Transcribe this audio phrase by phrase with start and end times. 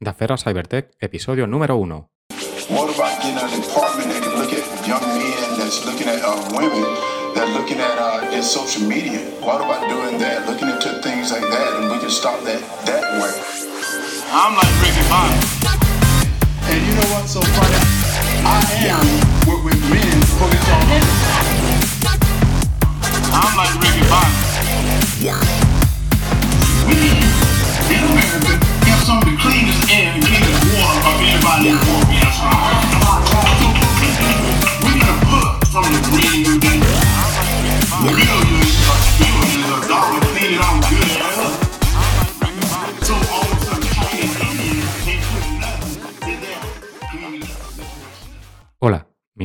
[0.00, 2.08] Dafera Cybertech, episodio número 1.
[2.68, 6.82] What about getting an apartment and look at young men that's looking at uh, women
[7.34, 9.20] that looking at uh, in social media?
[9.40, 10.48] What about doing that?
[10.50, 12.58] Looking into things like that, and we can stop that
[12.90, 13.32] that way.
[14.34, 15.38] I'm like Ricky Bobby.
[16.74, 17.78] And you know what's so funny?
[18.42, 18.58] I
[18.90, 19.06] am
[19.46, 20.82] with, with men focused on
[23.30, 24.43] I'm like Ricky Bobby.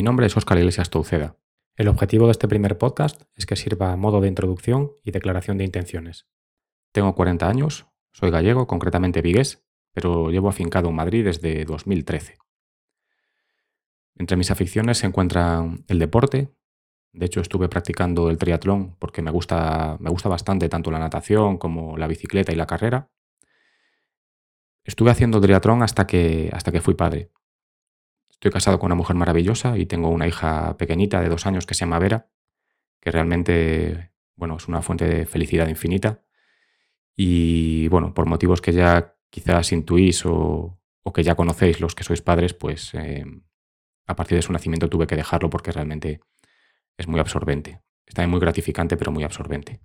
[0.10, 1.38] Nombre es Óscar Iglesias Touceda.
[1.78, 5.60] El objetivo de este primer podcast es que sirva a modo de introducción y declaración
[5.60, 6.28] de intenciones.
[6.92, 9.64] Tengo 40 años, soy gallego, concretamente vigués,
[9.94, 12.40] pero llevo afincado en Madrid desde 2013.
[14.16, 16.50] Entre mis aficiones se encuentran el deporte.
[17.14, 21.60] De hecho, estuve practicando el triatlón porque me gusta, me gusta bastante tanto la natación
[21.60, 23.12] como la bicicleta y la carrera.
[24.84, 27.30] Estuve haciendo triatlón hasta que, hasta que fui padre.
[28.40, 31.74] Estoy casado con una mujer maravillosa y tengo una hija pequeñita de dos años que
[31.74, 32.30] se llama Vera,
[33.02, 36.24] que realmente bueno, es una fuente de felicidad infinita.
[37.18, 40.80] Y bueno, por motivos que ya quizás intuís o,
[41.14, 43.26] que ya conocéis los que sois padres, pues eh,
[44.06, 46.22] a partir de su nacimiento tuve que dejarlo porque realmente
[46.98, 47.82] es muy absorbente.
[48.06, 49.82] Está muy gratificante, pero muy absorbente.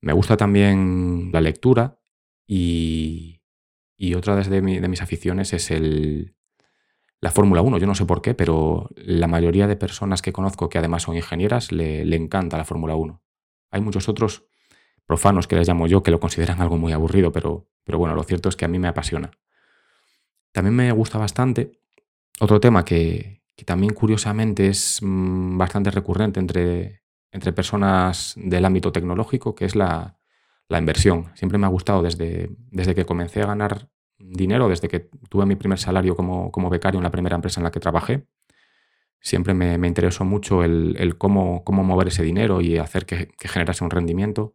[0.00, 2.00] Me gusta también la lectura
[2.46, 3.42] y,
[3.96, 6.34] y otra de, de mis aficiones es el,
[7.20, 7.78] la Fórmula 1.
[7.78, 11.16] Yo no sé por qué, pero la mayoría de personas que conozco que además son
[11.16, 13.22] ingenieras le, le encanta la Fórmula 1.
[13.70, 14.44] Hay muchos otros
[15.06, 18.22] profanos que les llamo yo que lo consideran algo muy aburrido, pero, pero bueno, lo
[18.22, 19.30] cierto es que a mí me apasiona.
[20.52, 21.80] También me gusta bastante
[22.40, 28.92] otro tema que, que también curiosamente es mm, bastante recurrente entre, entre personas del ámbito
[28.92, 30.18] tecnológico, que es la,
[30.68, 31.30] la inversión.
[31.34, 35.56] Siempre me ha gustado desde, desde que comencé a ganar dinero, desde que tuve mi
[35.56, 38.26] primer salario como, como becario en la primera empresa en la que trabajé.
[39.20, 43.28] Siempre me, me interesó mucho el, el cómo, cómo mover ese dinero y hacer que,
[43.38, 44.54] que generase un rendimiento.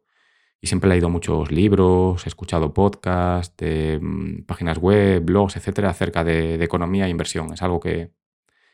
[0.62, 3.56] Y siempre he leído muchos libros, he escuchado podcasts,
[4.02, 7.54] mm, páginas web, blogs, etcétera, acerca de, de economía e inversión.
[7.54, 8.12] Es algo que,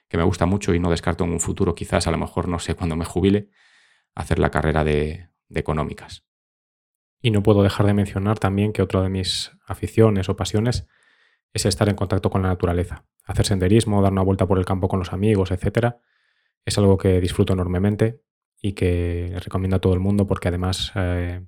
[0.07, 2.59] que me gusta mucho y no descarto en un futuro, quizás a lo mejor, no
[2.59, 3.49] sé, cuando me jubile,
[4.15, 6.25] hacer la carrera de, de económicas.
[7.21, 10.87] Y no puedo dejar de mencionar también que otra de mis aficiones o pasiones
[11.53, 13.05] es estar en contacto con la naturaleza.
[13.25, 15.99] Hacer senderismo, dar una vuelta por el campo con los amigos, etcétera,
[16.65, 18.21] es algo que disfruto enormemente
[18.61, 21.45] y que recomiendo a todo el mundo porque además eh,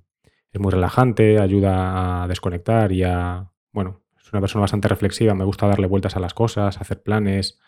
[0.52, 3.50] es muy relajante, ayuda a desconectar y a...
[3.72, 7.58] Bueno, es una persona bastante reflexiva, me gusta darle vueltas a las cosas, hacer planes,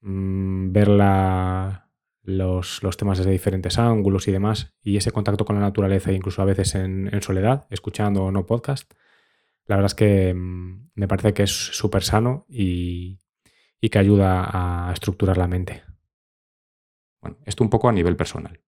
[0.00, 1.89] mm, ver la-
[2.38, 6.44] los, temas desde diferentes ángulos y demás, y ese contacto con la naturaleza, incluso a
[6.44, 8.92] veces en, soledad, escuchando o no podcast,
[9.66, 13.18] la verdad es que mm, me parece que es súper sano y,
[13.80, 15.82] y que ayuda a estructurar la mente.
[17.20, 18.60] Bueno, esto un poco a nivel personal.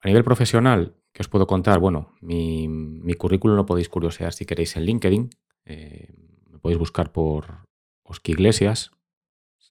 [0.00, 1.80] A nivel profesional, ¿qué os puedo contar?
[1.80, 5.30] Bueno, mi, mi currículum lo podéis curiosear si queréis en LinkedIn.
[5.64, 6.14] Eh,
[6.50, 7.66] me podéis buscar por
[8.04, 8.92] Oski Iglesias,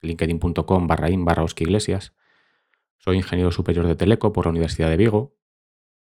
[0.02, 2.14] linkedin.com barra in barra Oski Iglesias.
[2.98, 5.36] Soy ingeniero superior de Teleco por la Universidad de Vigo,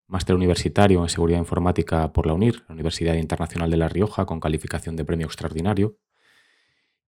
[0.07, 4.41] máster universitario en seguridad informática por la UNIR, la Universidad Internacional de La Rioja, con
[4.41, 5.99] calificación de premio extraordinario.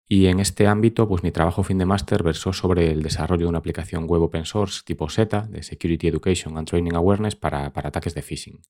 [0.08, 3.50] Y en este ámbito, pues mi trabajo fin de máster versó sobre el desarrollo de
[3.50, 7.90] una aplicación web open source tipo SETA, de Security Education and Training Awareness, para, para
[7.90, 8.62] ataques de phishing.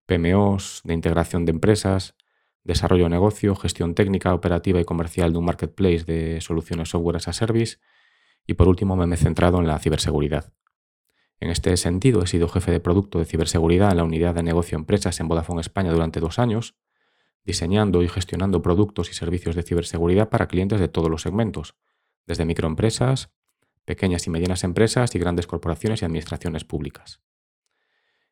[0.08, 2.16] PMOs, de integración de empresas,
[2.64, 7.28] desarrollo de negocio, gestión técnica, operativa y comercial de un marketplace de soluciones software as
[7.28, 7.78] a service
[8.48, 10.52] y por último me he centrado en la ciberseguridad.
[11.40, 14.76] En este sentido, he sido jefe de producto de ciberseguridad en la unidad de negocio
[14.76, 16.76] empresas en Vodafone España durante dos años,
[17.44, 21.76] diseñando y gestionando productos y servicios de ciberseguridad para clientes de todos los segmentos,
[22.26, 23.32] desde microempresas,
[23.86, 27.22] pequeñas y medianas empresas y grandes corporaciones y administraciones públicas.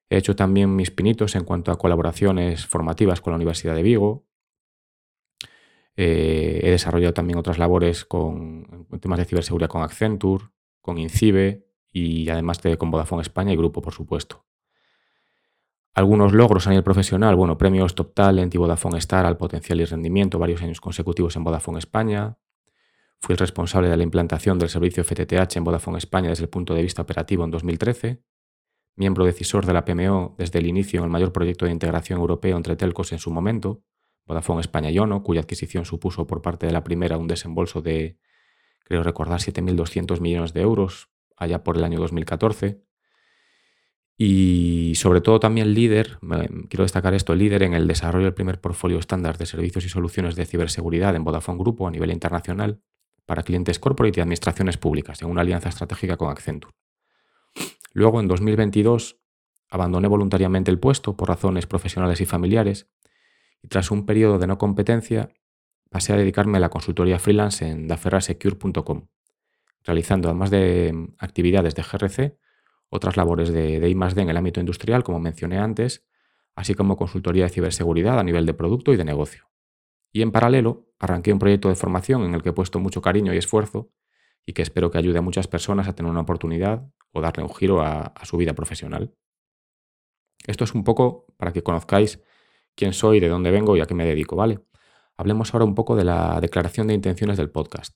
[0.10, 4.28] He hecho también mis pinitos en cuanto a colaboraciones formativas con la Universidad de Vigo.
[5.96, 10.46] Eh, he desarrollado también otras labores con temas de ciberseguridad con Accenture,
[10.82, 11.65] con Incibe
[11.96, 14.46] y además de con Vodafone España y Grupo, por supuesto.
[15.94, 19.86] Algunos logros a nivel profesional, bueno, premios Top Talent y Vodafone Star al potencial y
[19.86, 22.38] rendimiento varios años consecutivos en Vodafone España.
[23.22, 26.74] Fui el responsable de la implantación del servicio FTTH en Vodafone España desde el punto
[26.74, 28.22] de vista operativo en 2013.
[28.98, 32.58] Miembro decisor de la PMO desde el inicio en el mayor proyecto de integración europeo
[32.58, 33.84] entre telcos en su momento,
[34.26, 38.20] Vodafone España y ONO, cuya adquisición supuso por parte de la primera un desembolso de,
[38.84, 42.86] creo recordar, 7.200 millones de euros allá por el año 2014
[44.18, 46.20] y sobre todo también líder,
[46.70, 50.36] quiero destacar esto, líder en el desarrollo del primer portfolio estándar de servicios y soluciones
[50.36, 52.82] de ciberseguridad en Vodafone Grupo a nivel internacional
[53.26, 56.74] para clientes corporate y administraciones públicas, en una alianza estratégica con Accenture.
[57.92, 59.20] Luego, en 2022,
[59.70, 62.88] abandoné voluntariamente el puesto por razones profesionales y familiares
[63.62, 65.30] y tras un periodo de no competencia
[65.90, 69.08] pasé a dedicarme a la consultoría freelance en daferrasecure.com,
[69.86, 72.38] realizando además de actividades de GRC,
[72.90, 76.06] otras labores de, de I+D en el ámbito industrial, como mencioné antes,
[76.56, 79.50] así como consultoría de ciberseguridad a nivel de producto y de negocio.
[80.12, 83.34] Y en paralelo, arranqué un proyecto de formación en el que he puesto mucho cariño
[83.34, 83.92] y esfuerzo
[84.46, 87.54] y que espero que ayude a muchas personas a tener una oportunidad o darle un
[87.54, 89.14] giro a su vida profesional.
[90.48, 92.22] Esto es un poco para que conozcáis
[92.76, 94.60] quién soy, de dónde vengo y a qué me dedico, ¿vale?
[95.18, 97.96] Hablemos ahora un poco de la declaración de intenciones del podcast.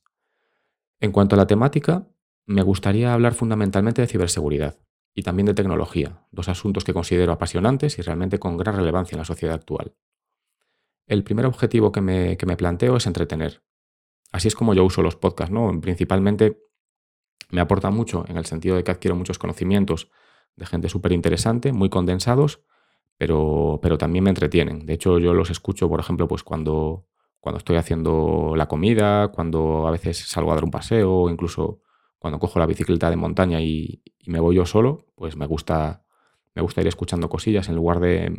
[1.00, 2.08] En cuanto a la temática,
[2.46, 4.80] me gustaría hablar fundamentalmente de ciberseguridad
[5.14, 9.20] y también de tecnología, dos asuntos que considero apasionantes y realmente con gran relevancia en
[9.20, 9.96] la sociedad actual.
[11.08, 13.64] El primer objetivo que me, que me planteo es entretener.
[14.32, 15.80] Así es como yo uso los podcasts, ¿no?
[15.82, 16.60] Principalmente
[17.50, 20.12] me aporta mucho en el sentido de que adquiero muchos conocimientos
[20.56, 22.62] de gente súper interesante, muy condensados,
[23.18, 24.86] pero, pero también me entretienen.
[24.86, 27.08] De hecho, yo los escucho, por ejemplo, pues cuando,
[27.40, 31.82] cuando estoy haciendo la comida, cuando a veces salgo a dar un paseo, incluso
[32.18, 36.04] cuando cojo la bicicleta de montaña y, y, me voy yo solo, pues me gusta,
[36.54, 37.70] me gusta ir escuchando cosillas.
[37.70, 38.38] En lugar de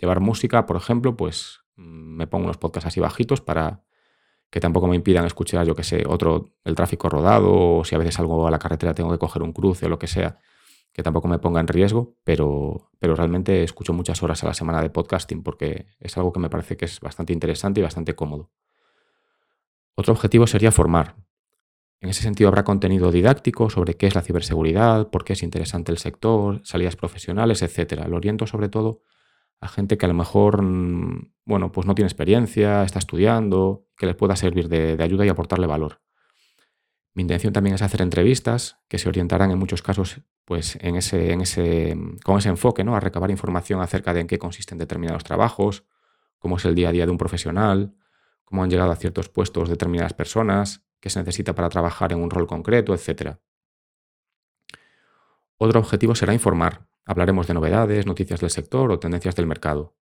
[0.00, 3.82] llevar música, por ejemplo, pues mm, me pongo unos podcasts así bajitos para
[4.50, 7.98] que tampoco me impidan escuchar, yo que sé, otro, el tráfico rodado, o si a
[7.98, 10.38] veces salgo a la carretera tengo que coger un cruce o lo que sea,
[10.92, 14.82] que tampoco me ponga en riesgo, pero, pero realmente escucho muchas horas a la semana
[14.82, 18.50] de podcasting porque es algo que me parece que es bastante interesante y bastante cómodo.
[19.94, 21.16] Otro objetivo sería formar,
[22.00, 25.92] en ese sentido habrá contenido didáctico sobre qué es la ciberseguridad, por qué es interesante
[25.92, 28.06] el sector, salidas profesionales, etc.
[28.08, 29.02] Lo oriento sobre todo
[29.60, 34.06] a gente que a lo mejor, mm, bueno, pues no tiene experiencia, está estudiando, que
[34.06, 36.00] les pueda servir de, de ayuda y aportarle valor.
[37.14, 41.32] Mi intención también es hacer entrevistas que se orientarán en muchos casos pues, en ese,
[41.32, 42.94] en ese, con ese enfoque, ¿no?
[42.94, 45.84] a recabar información acerca de en qué consisten determinados trabajos,
[46.38, 47.94] cómo es el día a día de un profesional,
[48.44, 52.30] cómo han llegado a ciertos puestos determinadas personas, que se necesita para trabajar en un
[52.30, 53.38] rol concreto, etc.
[55.56, 56.86] Otro objetivo será informar.
[57.04, 59.96] Hablaremos de novedades, noticias del sector o tendencias del mercado.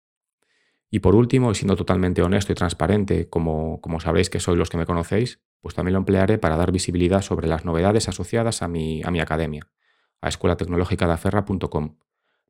[0.90, 4.70] Y por último, y siendo totalmente honesto y transparente, como, como sabréis que sois los
[4.70, 8.68] que me conocéis, pues también lo emplearé para dar visibilidad sobre las novedades asociadas a
[8.68, 9.66] mi, a mi academia,
[10.20, 11.96] a escuela tecnológica de aferra.com,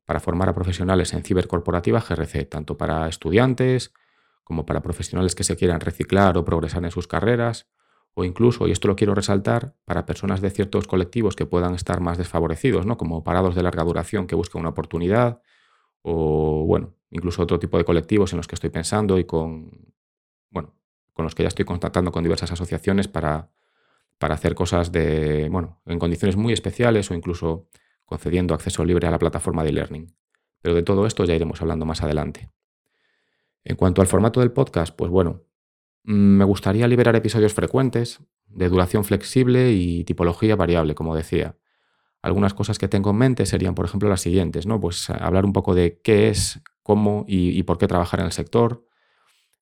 [0.03, 3.93] para formar a profesionales en cibercorporativa GRC, tanto para estudiantes
[4.43, 7.69] como para profesionales que se quieran reciclar o progresar en sus carreras,
[8.15, 12.01] o incluso, y esto lo quiero resaltar, para personas de ciertos colectivos que puedan estar
[12.01, 12.97] más desfavorecidos, ¿no?
[12.97, 15.41] como parados de larga duración que buscan una oportunidad,
[16.01, 19.71] o bueno, incluso otro tipo de colectivos en los que estoy pensando y con,
[20.49, 20.75] bueno,
[21.15, 23.49] con los que ya estoy contactando con diversas asociaciones para,
[24.19, 27.69] para hacer cosas de, bueno, en condiciones muy especiales o incluso
[28.03, 30.13] concediendo acceso libre a la plataforma de e-learning.
[30.61, 32.51] Pero de todo esto ya iremos hablando más adelante.
[33.63, 35.43] En cuanto al formato del podcast, pues bueno,
[36.03, 41.55] mm, me gustaría liberar episodios frecuentes, de duración flexible y tipología variable, como decía.
[42.21, 44.81] Algunas cosas que tengo en mente serían, por ejemplo, las siguientes, ¿no?
[44.81, 48.85] Pues hablar un poco de qué es, cómo y, por qué trabajar en el sector,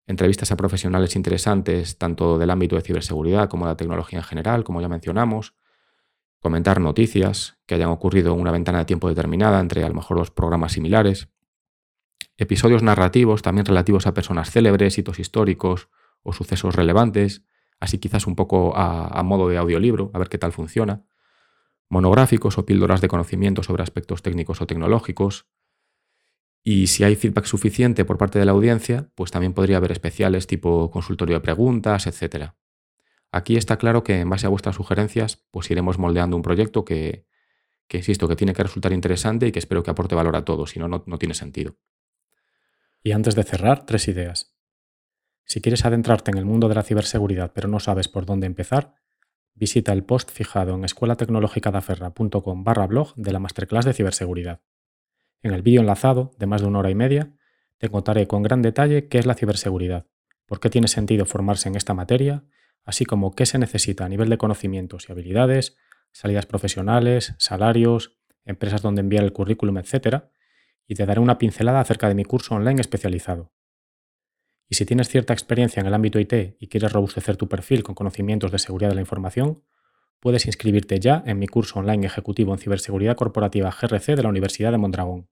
[0.07, 4.63] entrevistas a profesionales interesantes, tanto del ámbito de ciberseguridad como de la tecnología en general,
[4.63, 5.55] como ya mencionamos,
[6.39, 10.17] comentar noticias que hayan ocurrido en una ventana de tiempo determinada entre a lo mejor
[10.17, 11.29] dos programas similares,
[12.38, 15.89] episodios narrativos también relativos a personas célebres, hitos históricos
[16.22, 17.43] o sucesos relevantes,
[17.79, 21.05] así quizás un poco a, a modo de audiolibro, a ver qué tal funciona.
[21.89, 25.48] Monográficos o píldoras de conocimiento sobre aspectos técnicos o tecnológicos.
[26.63, 30.48] Y si hay feedback suficiente por parte de la audiencia, pues también podría haber especiales
[30.48, 32.51] tipo consultorio de preguntas, etc.
[33.32, 37.25] Aquí está claro que en base a vuestras sugerencias, pues iremos moldeando un proyecto que,
[37.88, 40.70] que insisto, que tiene que resultar interesante y que espero que aporte valor a todos,
[40.70, 41.75] si no, no tiene sentido.
[43.03, 44.55] Y antes de cerrar, tres ideas.
[45.46, 48.96] Si quieres adentrarte en el mundo de la ciberseguridad pero no sabes por dónde empezar,
[49.53, 54.62] visita el post fijado en escuelatecnologicadaferra.com barra blog de la masterclass de ciberseguridad.
[55.43, 57.31] En el vídeo enlazado, de más de una hora y media,
[57.77, 60.07] te contaré con gran detalle qué es la ciberseguridad,
[60.47, 62.45] por qué tiene sentido formarse en esta materia,
[62.83, 65.77] así como qué se necesita a nivel de conocimientos y habilidades,
[66.12, 70.23] salidas profesionales, salarios, empresas donde enviar el currículum, etc.
[70.88, 73.51] Y te daré una pincelada acerca de mi curso online especializado,
[74.73, 77.93] y si tienes cierta experiencia en el ámbito IT y quieres robustecer tu perfil con
[77.93, 79.63] conocimientos de seguridad de la información,
[80.24, 84.72] puedes inscribirte ya en mi curso online ejecutivo en ciberseguridad corporativa GRC de la Universidad
[84.72, 85.27] de Mondragón.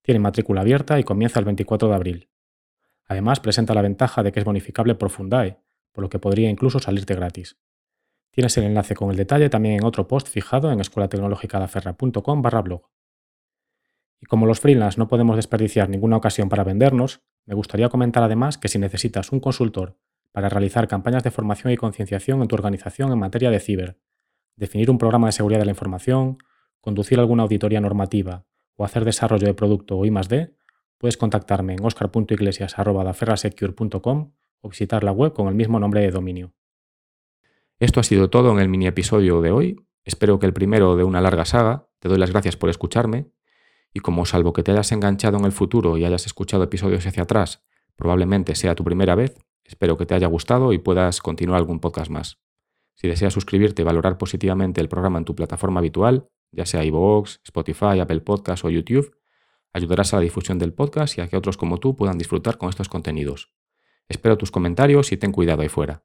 [0.00, 2.30] Tiene matrícula abierta y comienza el 24 de abril.
[3.04, 5.58] Además, presenta la ventaja de que es bonificable por Fundae,
[5.92, 7.58] por lo que podría incluso salirte gratis.
[8.30, 12.88] Tienes el enlace con el detalle también en otro post fijado en escuelatecnologicadaferra.com barra blog.
[14.22, 18.56] Y como los freelance no podemos desperdiciar ninguna ocasión para vendernos, me gustaría comentar además
[18.56, 19.98] que si necesitas un consultor
[20.32, 23.98] para realizar campañas de formación y concienciación en tu organización en materia de ciber,
[24.56, 26.38] definir un programa de seguridad de la información,
[26.80, 28.44] conducir alguna auditoría normativa
[28.76, 30.56] o hacer desarrollo de producto o I+D,
[30.98, 36.52] puedes contactarme en oscar.iglesias.daferrasecure.com o visitar la web con el mismo nombre de dominio.
[37.78, 39.76] Esto ha sido todo en el mini episodio de hoy.
[40.04, 41.88] Espero que el primero de una larga saga.
[41.98, 43.26] Te doy las gracias por escucharme
[43.94, 47.22] y como salvo que te hayas enganchado en el futuro y hayas escuchado episodios hacia
[47.22, 47.64] atrás,
[47.96, 52.10] probablemente sea tu primera vez, espero que te haya gustado y puedas continuar algún podcast
[52.10, 52.43] más.
[52.94, 57.40] Si deseas suscribirte y valorar positivamente el programa en tu plataforma habitual, ya sea iVoox,
[57.44, 59.16] Spotify, Apple Podcasts o YouTube,
[59.72, 62.68] ayudarás a la difusión del podcast y a que otros como tú puedan disfrutar con
[62.68, 63.52] estos contenidos.
[64.08, 66.04] Espero tus comentarios y ten cuidado ahí fuera.